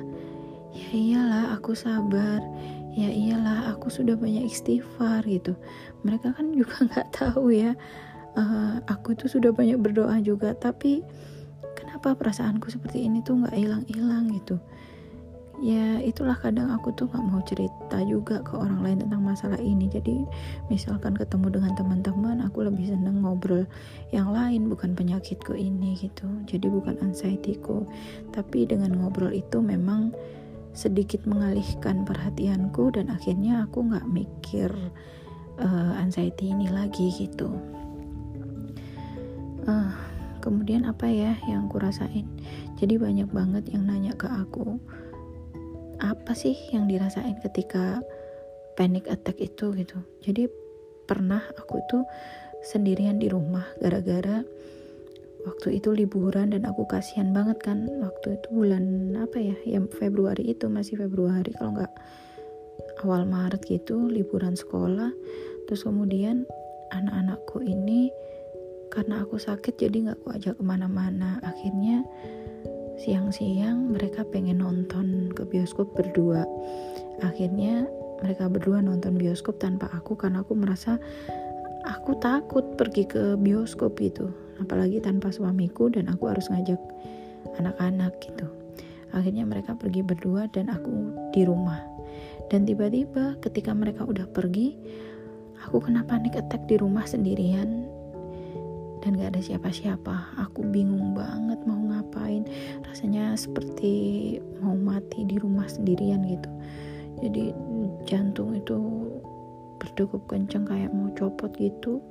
ya 0.73 0.89
iyalah 0.91 1.55
aku 1.55 1.75
sabar. 1.77 2.41
Ya 2.97 3.13
iyalah 3.13 3.77
aku 3.77 3.93
sudah 3.93 4.17
banyak 4.17 4.49
istighfar 4.49 5.21
gitu. 5.29 5.53
Mereka 6.01 6.33
kan 6.33 6.49
juga 6.57 6.81
nggak 6.89 7.07
tahu 7.13 7.53
ya. 7.53 7.77
Uh, 8.37 8.81
aku 8.85 9.17
itu 9.17 9.25
sudah 9.25 9.49
banyak 9.49 9.81
berdoa 9.81 10.21
juga 10.21 10.53
tapi 10.53 11.01
kenapa 11.73 12.13
perasaanku 12.13 12.69
seperti 12.69 13.09
ini 13.09 13.25
tuh 13.25 13.41
nggak 13.41 13.57
hilang-hilang 13.57 14.29
gitu? 14.33 14.61
Ya 15.57 15.97
itulah 16.05 16.37
kadang 16.37 16.69
aku 16.69 16.93
tuh 16.93 17.09
nggak 17.09 17.25
mau 17.25 17.41
cerita 17.41 17.97
juga 18.05 18.45
ke 18.45 18.53
orang 18.53 18.85
lain 18.85 18.97
tentang 19.01 19.25
masalah 19.25 19.57
ini. 19.57 19.89
Jadi 19.89 20.21
misalkan 20.69 21.17
ketemu 21.17 21.57
dengan 21.57 21.73
teman-teman 21.73 22.45
aku 22.45 22.61
lebih 22.61 22.93
seneng 22.93 23.25
ngobrol 23.25 23.65
yang 24.13 24.29
lain 24.29 24.69
bukan 24.69 24.93
penyakitku 24.93 25.57
ini 25.57 25.97
gitu. 25.97 26.29
Jadi 26.45 26.69
bukan 26.69 27.01
anxietyku. 27.01 27.89
Tapi 28.29 28.69
dengan 28.69 29.01
ngobrol 29.01 29.33
itu 29.33 29.57
memang 29.57 30.13
sedikit 30.77 31.25
mengalihkan 31.25 32.05
perhatianku 32.05 32.93
dan 32.93 33.09
akhirnya 33.09 33.65
aku 33.65 33.89
nggak 33.89 34.05
mikir 34.05 34.69
uh, 35.57 35.93
anxiety 35.97 36.53
ini 36.53 36.69
lagi 36.69 37.09
gitu. 37.17 37.49
Uh, 39.65 39.91
kemudian 40.39 40.85
apa 40.87 41.09
ya 41.11 41.35
yang 41.49 41.67
aku 41.67 41.83
rasain 41.83 42.23
jadi 42.79 42.95
banyak 42.95 43.27
banget 43.35 43.67
yang 43.75 43.83
nanya 43.83 44.15
ke 44.15 44.31
aku 44.31 44.79
apa 45.99 46.31
sih 46.37 46.55
yang 46.71 46.85
dirasain 46.85 47.35
ketika 47.41 47.99
panic 48.77 49.09
attack 49.09 49.41
itu? 49.41 49.73
gitu. 49.73 49.97
Jadi 50.21 50.45
pernah 51.09 51.41
aku 51.57 51.81
tuh 51.89 52.03
sendirian 52.61 53.17
di 53.17 53.27
rumah 53.27 53.65
gara-gara 53.81 54.45
waktu 55.47 55.79
itu 55.79 55.95
liburan 55.95 56.51
dan 56.51 56.67
aku 56.67 56.83
kasihan 56.91 57.31
banget 57.31 57.63
kan 57.63 57.87
waktu 58.03 58.35
itu 58.35 58.47
bulan 58.51 59.15
apa 59.15 59.39
ya 59.39 59.55
yang 59.63 59.87
Februari 59.87 60.51
itu 60.51 60.67
masih 60.67 60.99
Februari 60.99 61.55
kalau 61.55 61.79
nggak 61.79 61.93
awal 63.01 63.23
Maret 63.23 63.63
gitu 63.63 64.11
liburan 64.11 64.59
sekolah. 64.59 65.15
Terus 65.65 65.87
kemudian 65.87 66.43
anak-anakku 66.91 67.63
ini 67.63 68.11
karena 68.91 69.23
aku 69.23 69.39
sakit 69.39 69.79
jadi 69.79 70.11
nggak 70.11 70.17
aku 70.23 70.27
ajak 70.35 70.53
ke 70.59 70.63
mana-mana. 70.63 71.39
Akhirnya 71.43 72.03
siang-siang 72.99 73.95
mereka 73.95 74.27
pengen 74.27 74.59
nonton 74.59 75.31
ke 75.31 75.47
bioskop 75.47 75.95
berdua. 75.95 76.43
Akhirnya 77.23 77.87
mereka 78.19 78.49
berdua 78.49 78.81
nonton 78.81 79.15
bioskop 79.15 79.61
tanpa 79.61 79.87
aku 79.93 80.17
karena 80.17 80.41
aku 80.41 80.57
merasa 80.57 80.97
aku 81.85 82.17
takut 82.19 82.65
pergi 82.75 83.05
ke 83.05 83.37
bioskop 83.39 83.95
gitu 84.01 84.46
apalagi 84.61 85.01
tanpa 85.01 85.29
suamiku 85.33 85.89
dan 85.89 86.09
aku 86.09 86.29
harus 86.29 86.49
ngajak 86.49 86.79
anak-anak 87.57 88.13
gitu. 88.21 88.47
Akhirnya 89.15 89.47
mereka 89.47 89.73
pergi 89.73 90.03
berdua 90.03 90.51
dan 90.51 90.67
aku 90.67 91.15
di 91.31 91.47
rumah. 91.47 91.79
Dan 92.47 92.63
tiba-tiba 92.67 93.39
ketika 93.43 93.71
mereka 93.71 94.03
udah 94.03 94.27
pergi 94.27 94.75
aku 95.67 95.83
kena 95.83 96.03
panik 96.03 96.35
attack 96.35 96.67
di 96.67 96.75
rumah 96.79 97.07
sendirian. 97.07 97.87
Dan 99.03 99.15
gak 99.15 99.37
ada 99.37 99.41
siapa-siapa. 99.41 100.35
Aku 100.49 100.67
bingung 100.67 101.15
banget 101.15 101.63
mau 101.63 101.79
ngapain. 101.79 102.43
Rasanya 102.83 103.39
seperti 103.39 104.35
mau 104.59 104.75
mati 104.75 105.23
di 105.23 105.39
rumah 105.39 105.69
sendirian 105.69 106.27
gitu. 106.27 106.51
Jadi 107.23 107.55
jantung 108.03 108.53
itu 108.53 108.77
berdegup 109.77 110.25
kenceng 110.27 110.65
kayak 110.65 110.91
mau 110.91 111.09
copot 111.13 111.49
gitu 111.57 112.01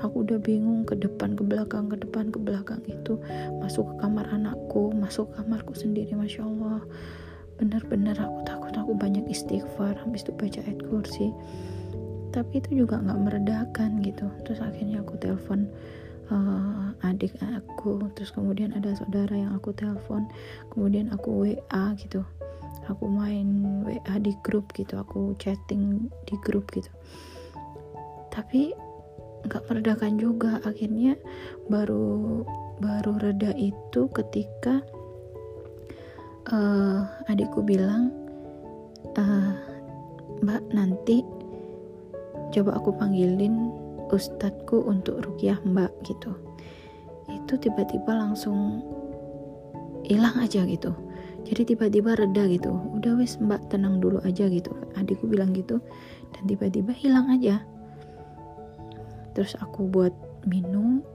aku 0.00 0.22
udah 0.22 0.38
bingung 0.40 0.86
ke 0.86 0.94
depan 0.96 1.34
ke 1.34 1.42
belakang 1.42 1.90
ke 1.90 1.96
depan 2.00 2.30
ke 2.30 2.38
belakang 2.38 2.82
itu. 2.86 3.18
Masuk 3.60 3.86
ke 3.90 3.94
kamar 4.02 4.26
anakku 4.30 4.92
masuk 4.96 5.30
ke 5.32 5.42
kamarku 5.42 5.72
sendiri 5.74 6.12
masya 6.14 6.44
Allah. 6.44 6.82
Benar-benar 7.56 8.16
aku 8.20 8.38
takut 8.44 8.74
aku 8.76 8.92
banyak 8.92 9.24
istighfar 9.28 9.96
habis 9.96 10.24
itu 10.24 10.32
baca 10.36 10.60
ayat 10.62 10.80
kursi. 10.86 11.32
Tapi 12.34 12.60
itu 12.60 12.84
juga 12.84 13.00
nggak 13.00 13.20
meredakan 13.22 14.04
gitu. 14.04 14.28
Terus 14.44 14.60
akhirnya 14.60 15.00
aku 15.00 15.16
telepon 15.16 15.66
uh, 16.28 16.92
adik 17.06 17.32
aku. 17.40 18.12
Terus 18.12 18.30
kemudian 18.30 18.76
ada 18.76 18.92
saudara 18.92 19.32
yang 19.32 19.56
aku 19.56 19.72
telepon 19.72 20.28
kemudian 20.72 21.08
aku 21.08 21.44
WA 21.44 21.84
gitu 21.96 22.22
aku 22.84 23.08
main 23.08 23.64
WA 23.84 24.14
di 24.20 24.36
grup 24.44 24.70
gitu 24.76 25.00
aku 25.00 25.32
chatting 25.40 26.12
di 26.28 26.34
grup 26.44 26.68
gitu. 26.76 26.90
Tapi 28.28 28.76
nggak 29.46 29.64
meredakan 29.70 30.20
juga 30.20 30.58
akhirnya 30.66 31.16
baru 31.70 32.42
baru 32.82 33.16
reda 33.22 33.56
itu 33.56 34.10
ketika 34.12 34.84
uh, 36.52 37.08
adikku 37.32 37.64
bilang 37.64 38.12
uh, 39.16 39.54
mbak 40.44 40.60
nanti 40.74 41.24
coba 42.52 42.76
aku 42.76 42.92
panggilin 42.92 43.72
ustadku 44.12 44.84
untuk 44.84 45.24
rukyah 45.24 45.56
mbak 45.64 45.90
gitu. 46.04 46.34
Itu 47.26 47.58
tiba-tiba 47.58 48.12
langsung 48.14 48.84
hilang 50.06 50.38
aja 50.38 50.62
gitu 50.62 51.05
jadi 51.46 51.62
tiba-tiba 51.62 52.18
reda 52.18 52.42
gitu. 52.50 52.74
Udah 52.98 53.14
wes 53.22 53.38
mbak 53.38 53.70
tenang 53.70 54.02
dulu 54.02 54.18
aja 54.26 54.50
gitu. 54.50 54.74
Adikku 54.98 55.30
bilang 55.30 55.54
gitu. 55.54 55.78
Dan 56.34 56.42
tiba-tiba 56.50 56.90
hilang 56.90 57.30
aja. 57.30 57.62
Terus 59.38 59.54
aku 59.62 59.86
buat 59.86 60.10
minum 60.42 61.06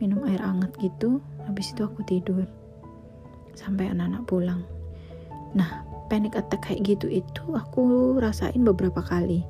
minum 0.00 0.24
air 0.24 0.40
hangat 0.40 0.72
gitu. 0.80 1.20
Habis 1.44 1.76
itu 1.76 1.84
aku 1.84 2.00
tidur. 2.08 2.48
Sampai 3.52 3.92
anak-anak 3.92 4.24
pulang. 4.24 4.64
Nah 5.52 5.84
panic 6.08 6.40
attack 6.40 6.72
kayak 6.72 6.96
gitu 6.96 7.12
itu 7.12 7.44
aku 7.52 8.16
rasain 8.16 8.64
beberapa 8.64 9.04
kali. 9.04 9.44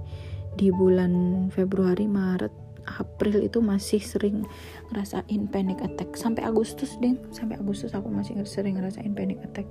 Di 0.58 0.74
bulan 0.74 1.46
Februari 1.54 2.10
Maret 2.10 2.66
April 2.86 3.42
itu 3.46 3.62
masih 3.62 4.02
sering 4.02 4.42
ngerasain 4.90 5.42
panic 5.54 5.78
attack. 5.86 6.18
Sampai 6.18 6.42
Agustus 6.42 6.98
deh 6.98 7.14
sampai 7.30 7.62
Agustus 7.62 7.94
aku 7.94 8.10
masih 8.10 8.42
sering 8.42 8.82
ngerasain 8.82 9.14
panic 9.14 9.38
attack 9.46 9.70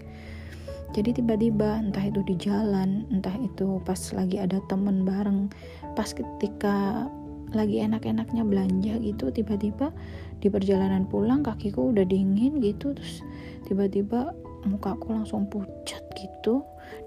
jadi 0.93 1.15
tiba-tiba 1.17 1.81
entah 1.81 2.05
itu 2.05 2.21
di 2.27 2.35
jalan 2.37 3.07
entah 3.09 3.33
itu 3.39 3.81
pas 3.87 3.97
lagi 4.13 4.37
ada 4.37 4.61
temen 4.69 5.07
bareng 5.07 5.49
pas 5.97 6.11
ketika 6.11 7.07
lagi 7.55 7.79
enak-enaknya 7.79 8.43
belanja 8.43 8.93
gitu 8.99 9.31
tiba-tiba 9.31 9.95
di 10.43 10.51
perjalanan 10.51 11.07
pulang 11.07 11.41
kakiku 11.41 11.95
udah 11.95 12.03
dingin 12.03 12.59
gitu 12.59 12.91
terus 12.91 13.23
tiba-tiba 13.65 14.35
mukaku 14.67 15.13
langsung 15.13 15.47
pucat 15.47 16.03
gitu 16.17 16.65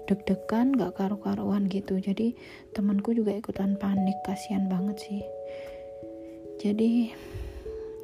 deg-degan 0.09 0.73
gak 0.73 0.97
karu-karuan 0.97 1.69
gitu. 1.69 2.01
Jadi 2.01 2.33
temanku 2.73 3.13
juga 3.13 3.35
ikutan 3.35 3.77
panik 3.77 4.17
kasihan 4.25 4.65
banget 4.65 4.97
sih. 4.97 5.21
Jadi 6.59 7.13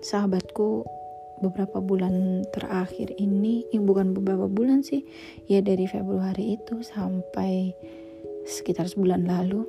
sahabatku 0.05 0.85
beberapa 1.45 1.77
bulan 1.77 2.41
terakhir 2.49 3.13
ini 3.21 3.69
eh, 3.69 3.81
bukan 3.81 4.17
beberapa 4.17 4.49
bulan 4.49 4.81
sih 4.81 5.05
ya 5.45 5.61
dari 5.61 5.85
Februari 5.85 6.57
itu 6.57 6.81
sampai 6.81 7.73
sekitar 8.45 8.89
sebulan 8.89 9.25
lalu 9.25 9.65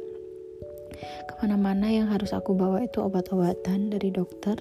ke 1.29 1.35
mana-mana 1.45 1.93
yang 1.93 2.09
harus 2.09 2.33
aku 2.33 2.57
bawa 2.57 2.85
itu 2.85 3.05
obat-obatan 3.05 3.93
dari 3.93 4.09
dokter 4.09 4.57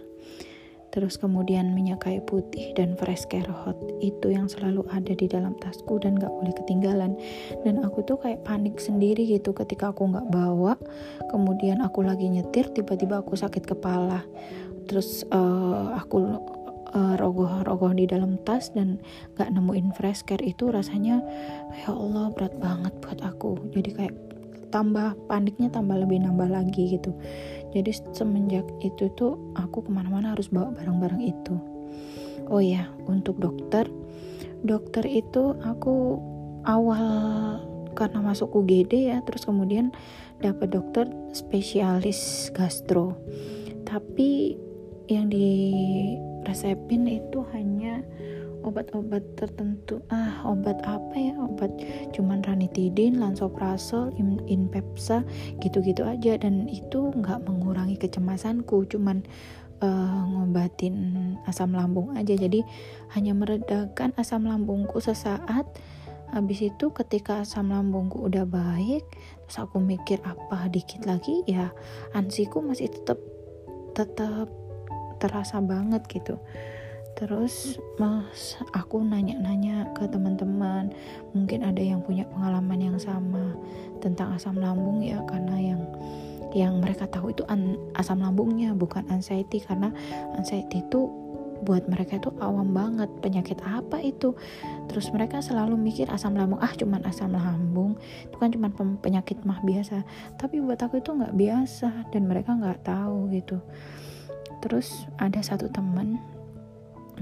terus 0.95 1.19
kemudian 1.19 1.75
minyak 1.75 2.07
kayu 2.07 2.23
putih 2.23 2.71
dan 2.71 2.95
fresh 2.95 3.27
care 3.27 3.51
hot 3.51 3.75
itu 3.99 4.31
yang 4.31 4.47
selalu 4.47 4.87
ada 4.95 5.11
di 5.11 5.27
dalam 5.27 5.51
tasku 5.59 5.99
dan 5.99 6.15
gak 6.15 6.31
boleh 6.31 6.55
ketinggalan. 6.55 7.19
Dan 7.67 7.83
aku 7.83 8.07
tuh 8.07 8.15
kayak 8.15 8.47
panik 8.47 8.79
sendiri 8.79 9.27
gitu 9.27 9.51
ketika 9.51 9.91
aku 9.91 10.07
gak 10.07 10.31
bawa 10.31 10.79
kemudian 11.27 11.83
aku 11.83 11.99
lagi 11.99 12.31
nyetir 12.31 12.71
tiba-tiba 12.71 13.19
aku 13.19 13.35
sakit 13.35 13.67
kepala. 13.67 14.23
Terus 14.87 15.27
uh, 15.35 15.99
aku 15.99 16.39
uh, 16.95 17.15
rogoh-rogoh 17.19 17.93
di 17.93 18.07
dalam 18.07 18.39
tas 18.47 18.71
dan 18.71 18.97
gak 19.35 19.51
nemuin 19.51 19.91
fresh 19.93 20.23
care 20.23 20.41
itu 20.41 20.71
rasanya 20.71 21.19
ya 21.83 21.91
Allah 21.91 22.31
berat 22.31 22.55
banget 22.57 22.95
buat 23.03 23.19
aku. 23.21 23.59
Jadi 23.75 23.89
kayak 23.91 24.15
tambah 24.71 25.13
paniknya 25.27 25.69
tambah 25.69 25.99
lebih 25.99 26.23
nambah 26.23 26.49
lagi 26.49 26.97
gitu. 26.97 27.11
Jadi 27.75 27.91
semenjak 28.15 28.65
itu 28.79 29.11
tuh 29.19 29.35
aku 29.59 29.83
ke 29.83 29.91
mana-mana 29.91 30.33
harus 30.33 30.47
bawa 30.47 30.71
barang-barang 30.73 31.21
itu. 31.21 31.55
Oh 32.47 32.63
ya 32.63 32.87
untuk 33.05 33.37
dokter. 33.37 33.85
Dokter 34.65 35.05
itu 35.05 35.53
aku 35.61 36.17
awal 36.65 37.05
karena 37.95 38.19
masuk 38.19 38.51
UGD 38.51 39.07
ya 39.15 39.17
terus 39.23 39.47
kemudian 39.47 39.95
dapat 40.43 40.71
dokter 40.71 41.07
spesialis 41.31 42.51
gastro. 42.51 43.15
Tapi 43.85 44.59
yang 45.09 45.29
di 45.29 45.49
resepin 46.45 47.05
itu 47.09 47.45
hanya 47.53 48.01
obat-obat 48.65 49.21
tertentu. 49.37 50.01
Ah 50.09 50.41
obat 50.41 50.81
apa 50.81 51.13
ya? 51.13 51.37
Obat 51.37 51.69
cuman 52.17 52.41
ranitidin 52.41 53.21
lansoprazol 53.21 54.09
inpepsa 54.49 55.21
gitu-gitu 55.61 56.01
aja. 56.01 56.35
Dan 56.41 56.65
itu 56.65 57.13
nggak 57.13 57.45
mengurangi 57.45 57.95
kecemasanku 58.01 58.89
cuman 58.89 59.21
uh, 59.85 60.21
ngobatin 60.25 61.37
asam 61.45 61.77
lambung 61.77 62.17
aja. 62.17 62.33
Jadi 62.33 62.65
hanya 63.13 63.37
meredakan 63.37 64.11
asam 64.17 64.49
lambungku 64.49 64.97
sesaat. 64.97 65.69
Habis 66.33 66.73
itu 66.73 66.89
ketika 66.91 67.45
asam 67.45 67.69
lambungku 67.69 68.25
udah 68.25 68.49
baik 68.49 69.05
terus 69.45 69.61
aku 69.61 69.77
mikir 69.77 70.17
apa 70.25 70.65
dikit 70.73 71.05
lagi? 71.05 71.45
Ya 71.45 71.69
ansiku 72.17 72.65
masih 72.65 72.89
tetap 72.89 73.21
tetap 73.93 74.64
terasa 75.19 75.59
banget 75.63 76.03
gitu. 76.09 76.39
Terus 77.15 77.79
mas 77.95 78.59
aku 78.75 78.99
nanya-nanya 78.99 79.95
ke 79.95 80.03
teman-teman 80.11 80.91
mungkin 81.31 81.63
ada 81.63 81.79
yang 81.79 82.03
punya 82.03 82.27
pengalaman 82.27 82.91
yang 82.91 82.99
sama 82.99 83.55
tentang 84.03 84.35
asam 84.35 84.59
lambung 84.59 84.99
ya 84.99 85.23
karena 85.23 85.55
yang 85.55 85.81
yang 86.51 86.83
mereka 86.83 87.07
tahu 87.07 87.31
itu 87.31 87.47
an, 87.47 87.79
asam 87.95 88.19
lambungnya 88.19 88.75
bukan 88.75 89.07
anxiety 89.07 89.63
karena 89.63 89.95
anxiety 90.35 90.83
itu 90.83 91.07
buat 91.63 91.87
mereka 91.87 92.19
itu 92.19 92.35
awam 92.43 92.75
banget. 92.75 93.07
Penyakit 93.23 93.63
apa 93.63 94.03
itu? 94.03 94.35
Terus 94.91 95.07
mereka 95.15 95.39
selalu 95.39 95.79
mikir 95.79 96.11
asam 96.11 96.35
lambung 96.35 96.59
ah 96.59 96.71
cuman 96.75 96.99
asam 97.07 97.31
lambung 97.31 97.95
itu 98.27 98.35
kan 98.35 98.51
cuman 98.51 98.99
penyakit 98.99 99.39
mah 99.47 99.63
biasa. 99.63 100.03
Tapi 100.35 100.59
buat 100.59 100.83
aku 100.83 100.99
itu 100.99 101.15
nggak 101.15 101.31
biasa 101.31 102.11
dan 102.11 102.27
mereka 102.27 102.59
nggak 102.59 102.83
tahu 102.83 103.31
gitu 103.31 103.63
terus 104.65 105.05
ada 105.21 105.37
satu 105.45 105.69
teman 105.69 106.17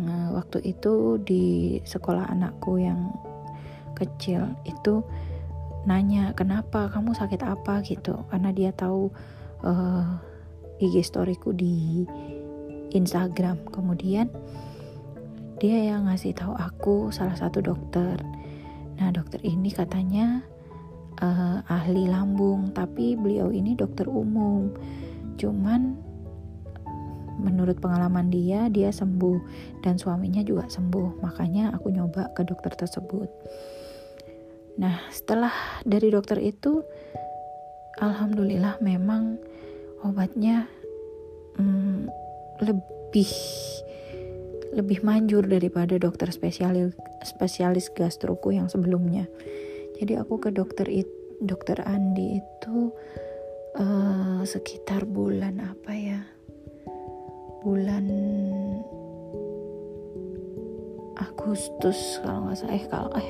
Nah, 0.01 0.33
waktu 0.33 0.65
itu 0.65 1.21
di 1.21 1.77
sekolah 1.85 2.33
anakku 2.33 2.81
yang 2.81 3.13
kecil 3.93 4.49
itu 4.65 5.05
nanya 5.85 6.33
kenapa? 6.33 6.89
Kamu 6.89 7.13
sakit 7.13 7.45
apa? 7.45 7.85
gitu. 7.85 8.25
Karena 8.33 8.49
dia 8.49 8.73
tahu 8.73 9.13
uh, 9.61 10.17
eh, 10.81 10.85
IG 10.89 11.05
storyku 11.05 11.53
di 11.53 12.07
Instagram. 12.97 13.69
Kemudian 13.69 14.33
dia 15.61 15.93
yang 15.93 16.09
ngasih 16.09 16.33
tahu 16.33 16.57
aku 16.57 16.95
salah 17.13 17.37
satu 17.37 17.61
dokter. 17.61 18.17
Nah 18.97 19.13
dokter 19.13 19.45
ini 19.45 19.69
katanya 19.69 20.41
uh, 21.21 21.61
ahli 21.69 22.09
lambung 22.09 22.73
tapi 22.73 23.13
beliau 23.13 23.53
ini 23.53 23.77
dokter 23.77 24.09
umum. 24.09 24.73
Cuman 25.37 26.12
menurut 27.39 27.79
pengalaman 27.81 28.29
dia 28.29 28.69
dia 28.69 28.89
sembuh 28.93 29.39
dan 29.81 29.97
suaminya 29.97 30.41
juga 30.45 30.69
sembuh. 30.69 31.21
Makanya 31.21 31.73
aku 31.73 31.89
nyoba 31.89 32.33
ke 32.35 32.45
dokter 32.45 32.73
tersebut. 32.73 33.29
Nah 34.77 34.97
setelah 35.09 35.53
dari 35.85 36.09
dokter 36.09 36.41
itu 36.41 36.81
alhamdulillah 38.01 38.81
memang 38.81 39.37
obatnya 40.01 40.65
hmm, 41.57 42.09
lebih 42.61 43.31
lebih 44.73 45.05
manjur 45.05 45.45
daripada 45.45 46.01
dokter 46.01 46.33
spesialis 46.33 46.97
spesialis 47.21 47.93
gastroku 47.93 48.49
yang 48.49 48.67
sebelumnya. 48.67 49.29
Jadi 50.01 50.17
aku 50.17 50.41
ke 50.41 50.49
dokter 50.49 50.89
itu 50.89 51.23
dokter 51.43 51.83
Andi 51.83 52.39
itu 52.39 52.95
uh, 53.75 54.41
sekitar 54.47 55.03
bulan 55.03 55.59
apa 55.59 55.91
ya 55.91 56.19
bulan 57.63 58.05
Agustus 61.15 62.19
kalau 62.19 62.51
nggak 62.51 62.59
salah. 62.59 62.75
Eh 62.75 62.85
kalau 62.91 63.09
eh 63.15 63.29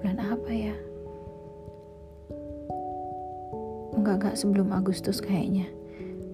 bulan 0.00 0.18
apa 0.18 0.50
ya? 0.50 0.74
Nggak 4.00 4.14
nggak 4.24 4.36
sebelum 4.40 4.72
Agustus 4.72 5.20
kayaknya. 5.20 5.68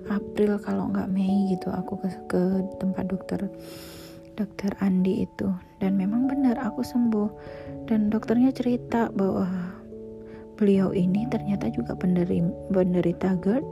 April 0.07 0.63
kalau 0.63 0.87
nggak 0.95 1.11
Mei 1.11 1.51
gitu 1.51 1.67
aku 1.75 1.99
ke, 1.99 2.09
ke 2.31 2.43
tempat 2.79 3.11
dokter 3.11 3.51
dokter 4.39 4.71
Andi 4.79 5.27
itu. 5.27 5.51
Dan 5.83 5.99
memang 5.99 6.31
benar 6.31 6.63
aku 6.63 6.87
sembuh. 6.87 7.31
Dan 7.91 8.07
dokternya 8.07 8.55
cerita 8.55 9.11
bahwa 9.11 9.76
beliau 10.57 10.91
ini 10.97 11.29
ternyata 11.29 11.69
juga 11.71 11.93
penderita, 11.95 12.49
penderita 12.73 13.37
GERD 13.39 13.67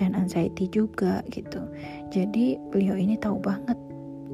dan 0.00 0.16
anxiety 0.16 0.66
juga 0.72 1.20
gitu. 1.28 1.60
Jadi 2.08 2.56
beliau 2.72 2.96
ini 2.96 3.20
tahu 3.20 3.38
banget 3.38 3.76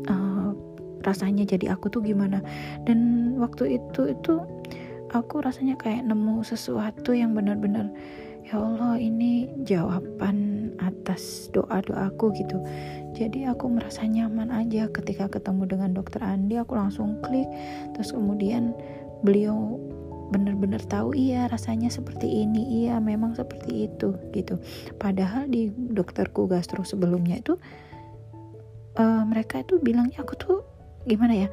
uh, 0.06 0.54
rasanya 1.02 1.44
jadi 1.44 1.74
aku 1.74 1.90
tuh 1.90 2.02
gimana. 2.02 2.42
Dan 2.86 3.34
waktu 3.38 3.82
itu 3.82 4.14
itu 4.14 4.40
aku 5.12 5.42
rasanya 5.42 5.74
kayak 5.78 6.06
nemu 6.06 6.46
sesuatu 6.46 7.12
yang 7.16 7.32
benar-benar 7.32 7.90
ya 8.48 8.56
Allah 8.56 8.96
ini 8.96 9.52
jawaban 9.68 10.72
atas 10.80 11.52
doa-doaku 11.52 12.32
gitu. 12.38 12.56
Jadi 13.12 13.44
aku 13.44 13.68
merasa 13.68 14.06
nyaman 14.06 14.48
aja 14.54 14.86
ketika 14.88 15.28
ketemu 15.28 15.68
dengan 15.68 15.90
dokter 15.92 16.22
Andi. 16.22 16.56
Aku 16.56 16.78
langsung 16.78 17.18
klik 17.20 17.48
terus 17.92 18.14
kemudian 18.14 18.72
beliau 19.26 19.76
benar-benar 20.28 20.84
tahu 20.84 21.16
iya 21.16 21.48
rasanya 21.48 21.88
seperti 21.88 22.28
ini 22.28 22.84
iya 22.84 23.00
memang 23.00 23.34
seperti 23.34 23.88
itu 23.88 24.14
gitu. 24.36 24.60
Padahal 25.00 25.48
di 25.48 25.72
dokterku 25.72 26.44
gastro 26.48 26.84
sebelumnya 26.84 27.40
itu 27.40 27.56
uh, 29.00 29.22
mereka 29.24 29.64
itu 29.64 29.80
bilangnya 29.80 30.20
aku 30.20 30.34
tuh 30.36 30.58
gimana 31.08 31.46
ya 31.46 31.48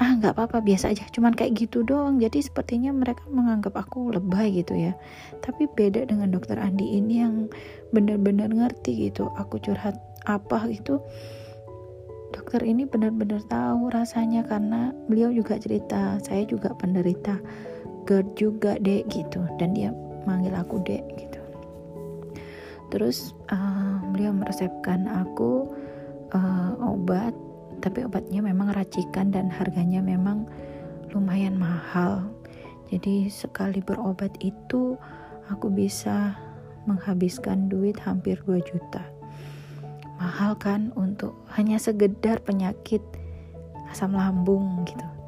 ah 0.00 0.18
nggak 0.18 0.34
apa-apa 0.34 0.64
biasa 0.64 0.90
aja 0.90 1.06
cuman 1.14 1.30
kayak 1.36 1.54
gitu 1.54 1.86
doang. 1.86 2.18
Jadi 2.18 2.42
sepertinya 2.42 2.90
mereka 2.90 3.22
menganggap 3.30 3.78
aku 3.78 4.10
lebay 4.10 4.50
gitu 4.50 4.74
ya. 4.74 4.98
Tapi 5.44 5.70
beda 5.70 6.08
dengan 6.08 6.32
dokter 6.32 6.58
Andi 6.58 6.98
ini 6.98 7.22
yang 7.22 7.46
benar-benar 7.94 8.50
ngerti 8.50 9.10
gitu 9.10 9.30
aku 9.38 9.62
curhat 9.62 9.94
apa 10.26 10.66
gitu. 10.74 10.98
Dokter 12.32 12.64
ini 12.64 12.88
benar-benar 12.88 13.44
tahu 13.46 13.92
rasanya 13.92 14.42
karena 14.48 14.90
beliau 15.06 15.28
juga 15.28 15.60
cerita 15.60 16.16
saya 16.24 16.48
juga 16.48 16.72
penderita 16.72 17.36
GERD 18.04 18.28
juga 18.38 18.72
dek 18.78 19.08
gitu. 19.10 19.42
Dan 19.56 19.74
dia 19.74 19.90
manggil 20.26 20.54
aku 20.54 20.82
dek 20.82 21.04
gitu. 21.18 21.42
Terus 22.92 23.32
uh, 23.48 23.98
beliau 24.12 24.36
meresepkan 24.36 25.08
aku 25.08 25.70
uh, 26.36 26.72
obat. 26.82 27.32
Tapi 27.82 28.06
obatnya 28.06 28.44
memang 28.44 28.70
racikan 28.76 29.34
dan 29.34 29.50
harganya 29.50 29.98
memang 29.98 30.46
lumayan 31.10 31.58
mahal. 31.58 32.30
Jadi 32.92 33.32
sekali 33.32 33.80
berobat 33.80 34.36
itu 34.44 34.94
aku 35.48 35.72
bisa 35.72 36.36
menghabiskan 36.84 37.66
duit 37.72 37.96
hampir 38.02 38.38
2 38.44 38.60
juta. 38.62 39.02
Mahal 40.20 40.54
kan 40.60 40.94
untuk 40.94 41.34
hanya 41.58 41.80
segedar 41.82 42.38
penyakit 42.44 43.02
asam 43.90 44.14
lambung 44.14 44.86
gitu 44.86 45.21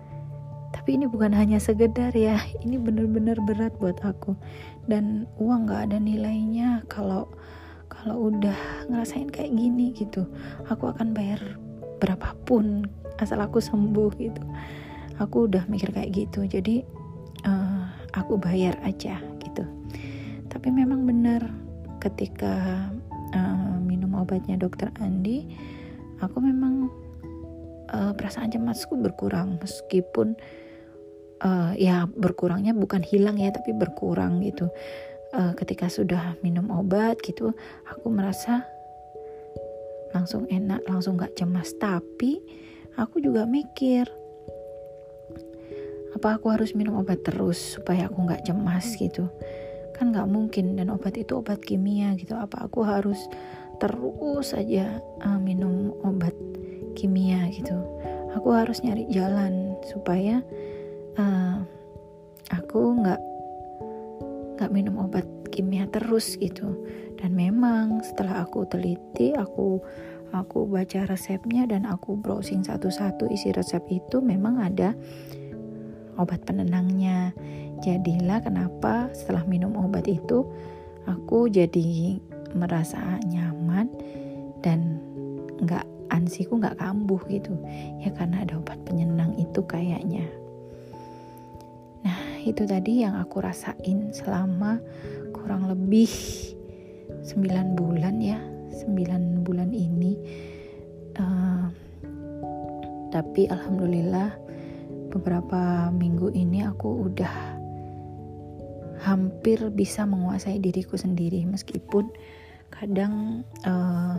tapi 0.74 0.98
ini 0.98 1.06
bukan 1.06 1.30
hanya 1.30 1.62
segedar 1.62 2.10
ya 2.10 2.42
ini 2.66 2.74
benar-benar 2.82 3.38
berat 3.46 3.70
buat 3.78 4.02
aku. 4.02 4.34
Dan 4.90 5.30
uang 5.38 5.70
gak 5.70 5.88
ada 5.88 6.02
nilainya. 6.02 6.82
Kalau 6.90 7.30
kalau 7.86 8.28
udah 8.34 8.90
ngerasain 8.90 9.30
kayak 9.30 9.54
gini 9.54 9.94
gitu 9.94 10.26
aku 10.66 10.90
akan 10.90 11.14
bayar 11.14 11.38
berapapun 12.02 12.90
asal 13.22 13.38
aku 13.38 13.62
sembuh 13.62 14.10
gitu. 14.18 14.42
Aku 15.22 15.46
udah 15.46 15.62
mikir 15.70 15.94
kayak 15.94 16.10
gitu 16.10 16.42
jadi 16.42 16.82
uh, 17.46 17.86
aku 18.18 18.34
bayar 18.34 18.74
aja 18.82 19.22
gitu. 19.46 19.62
Tapi 20.50 20.68
memang 20.74 21.06
benar 21.06 21.46
ketika 22.02 22.90
uh, 23.30 23.78
minum 23.78 24.18
obatnya 24.18 24.58
dokter 24.58 24.90
Andi 24.98 25.54
aku 26.18 26.42
memang 26.42 26.90
uh, 27.94 28.12
perasaan 28.12 28.50
cemasku 28.50 28.98
berkurang. 28.98 29.56
Meskipun 29.62 30.34
uh, 31.44 31.72
ya 31.76 32.08
berkurangnya 32.08 32.72
bukan 32.72 33.04
hilang 33.04 33.36
ya 33.36 33.52
tapi 33.52 33.76
berkurang 33.76 34.40
gitu. 34.42 34.72
Uh, 35.34 35.50
ketika 35.58 35.90
sudah 35.90 36.38
minum 36.46 36.70
obat 36.70 37.18
gitu 37.18 37.50
aku 37.90 38.06
merasa 38.06 38.62
langsung 40.14 40.46
enak 40.48 40.80
langsung 40.88 41.20
gak 41.20 41.34
cemas. 41.36 41.74
Tapi 41.76 42.40
aku 42.96 43.20
juga 43.20 43.44
mikir 43.44 44.06
apa 46.14 46.38
aku 46.38 46.54
harus 46.54 46.78
minum 46.78 47.02
obat 47.02 47.26
terus 47.26 47.76
supaya 47.76 48.06
aku 48.06 48.24
gak 48.30 48.46
cemas 48.46 48.94
gitu? 48.94 49.26
Kan 49.98 50.14
gak 50.14 50.30
mungkin 50.30 50.78
dan 50.78 50.94
obat 50.94 51.18
itu 51.18 51.34
obat 51.34 51.58
kimia 51.60 52.14
gitu. 52.14 52.38
Apa 52.38 52.70
aku 52.70 52.86
harus 52.86 53.18
terus 53.82 54.54
aja 54.54 55.02
uh, 55.26 55.38
minum 55.42 55.90
obat 56.06 56.34
kimia 56.94 57.50
gitu? 57.50 57.74
Aku 58.38 58.54
harus 58.54 58.82
nyari 58.86 59.10
jalan 59.10 59.74
supaya 59.90 60.42
uh, 61.18 61.62
aku 62.50 62.80
nggak 63.02 63.20
nggak 64.54 64.70
minum 64.70 65.02
obat 65.02 65.26
kimia 65.50 65.86
terus 65.90 66.38
gitu. 66.38 66.74
Dan 67.18 67.38
memang 67.38 68.02
setelah 68.04 68.44
aku 68.44 68.66
teliti 68.66 69.32
aku 69.34 69.80
aku 70.34 70.66
baca 70.66 71.06
resepnya 71.06 71.64
dan 71.70 71.86
aku 71.86 72.18
browsing 72.18 72.66
satu-satu 72.66 73.30
isi 73.30 73.54
resep 73.54 73.82
itu 73.90 74.18
memang 74.18 74.58
ada 74.58 74.92
obat 76.18 76.42
penenangnya. 76.46 77.34
Jadilah 77.82 78.42
kenapa 78.42 79.10
setelah 79.14 79.46
minum 79.46 79.74
obat 79.78 80.06
itu 80.10 80.46
aku 81.06 81.50
jadi 81.50 82.18
merasa 82.54 83.18
nyaman 83.26 83.90
dan 84.62 85.02
nggak 85.62 85.84
ansiku 86.10 86.58
nggak 86.58 86.78
kambuh 86.78 87.22
gitu. 87.30 87.54
Ya 88.02 88.14
karena 88.14 88.46
ada 88.46 88.58
obat 88.58 88.78
penyenang 88.86 89.34
itu 89.38 89.62
kayaknya 89.66 90.26
itu 92.44 92.68
tadi 92.68 93.00
yang 93.00 93.16
aku 93.16 93.40
rasain 93.40 94.12
selama 94.12 94.76
kurang 95.32 95.64
lebih 95.68 96.12
9 97.24 97.40
bulan 97.72 98.20
ya 98.20 98.36
9 98.84 99.44
bulan 99.46 99.72
ini. 99.72 100.20
Uh, 101.16 101.70
tapi 103.08 103.46
alhamdulillah 103.46 104.34
beberapa 105.14 105.88
minggu 105.94 106.34
ini 106.34 106.66
aku 106.66 107.06
udah 107.06 107.54
hampir 109.00 109.60
bisa 109.70 110.04
menguasai 110.04 110.58
diriku 110.58 110.98
sendiri. 110.98 111.46
Meskipun 111.48 112.10
kadang 112.74 113.46
uh, 113.62 114.18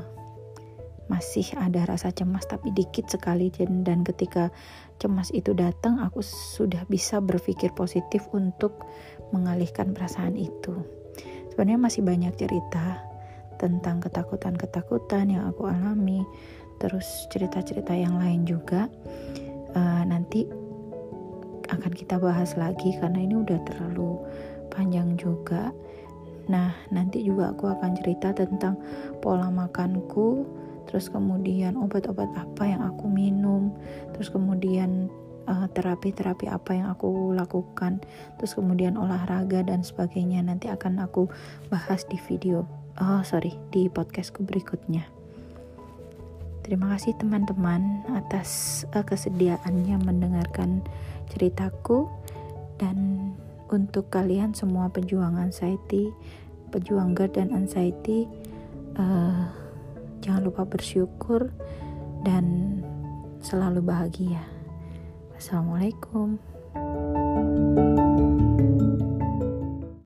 masih 1.05 1.45
ada 1.61 1.85
rasa 1.85 2.09
cemas 2.09 2.49
tapi 2.49 2.73
dikit 2.73 3.05
sekali. 3.09 3.53
Dan, 3.53 3.85
dan 3.85 4.01
ketika 4.01 4.49
cemas 4.97 5.29
itu 5.31 5.53
datang 5.53 6.01
aku 6.01 6.23
sudah 6.25 6.83
bisa 6.89 7.21
berpikir 7.21 7.71
positif 7.77 8.25
untuk 8.33 8.81
mengalihkan 9.29 9.93
perasaan 9.93 10.37
itu. 10.37 10.73
Sebenarnya 11.53 11.79
masih 11.79 12.01
banyak 12.03 12.33
cerita 12.35 12.99
tentang 13.55 14.03
ketakutan-ketakutan 14.03 15.31
yang 15.31 15.47
aku 15.47 15.71
alami 15.71 16.19
terus 16.75 17.07
cerita-cerita 17.31 17.95
yang 17.95 18.19
lain 18.19 18.43
juga. 18.43 18.91
Uh, 19.75 20.03
nanti 20.07 20.47
akan 21.71 21.91
kita 21.91 22.19
bahas 22.21 22.53
lagi 22.59 22.95
karena 22.99 23.23
ini 23.23 23.35
udah 23.39 23.59
terlalu 23.65 24.19
panjang 24.69 25.15
juga. 25.15 25.71
Nah 26.51 26.75
nanti 26.93 27.25
juga 27.25 27.55
aku 27.55 27.71
akan 27.71 27.91
cerita 27.97 28.35
tentang 28.35 28.77
pola 29.23 29.49
makanku 29.49 30.45
terus 30.85 31.09
kemudian 31.09 31.77
obat-obat 31.77 32.29
apa 32.37 32.63
yang 32.65 32.81
aku 32.85 33.05
minum? 33.09 33.73
Terus 34.13 34.29
kemudian 34.29 35.09
uh, 35.49 35.67
terapi-terapi 35.71 36.49
apa 36.49 36.71
yang 36.77 36.87
aku 36.93 37.33
lakukan, 37.33 38.01
terus 38.37 38.57
kemudian 38.57 38.97
olahraga 38.97 39.61
dan 39.65 39.81
sebagainya. 39.85 40.41
Nanti 40.45 40.69
akan 40.69 41.01
aku 41.01 41.29
bahas 41.69 42.05
di 42.09 42.17
video, 42.29 42.65
oh 43.01 43.21
sorry 43.21 43.53
di 43.69 43.89
podcastku 43.89 44.45
berikutnya. 44.45 45.05
Terima 46.65 46.97
kasih 46.97 47.13
teman-teman 47.21 48.01
atas 48.17 48.81
uh, 48.97 49.05
kesediaannya 49.05 50.01
mendengarkan 50.01 50.81
ceritaku. 51.29 52.09
Dan 52.75 53.31
untuk 53.71 54.11
kalian 54.11 54.51
semua 54.51 54.91
pejuang 54.91 55.39
anxiety, 55.39 56.11
pejuang 56.75 57.15
GERD 57.15 57.39
dan 57.39 57.49
anxiety, 57.55 58.27
uh, 58.99 59.47
jangan 60.21 60.45
lupa 60.45 60.63
bersyukur 60.67 61.49
dan 62.23 62.79
selalu 63.41 63.81
bahagia. 63.83 64.43
Assalamualaikum. 65.35 66.39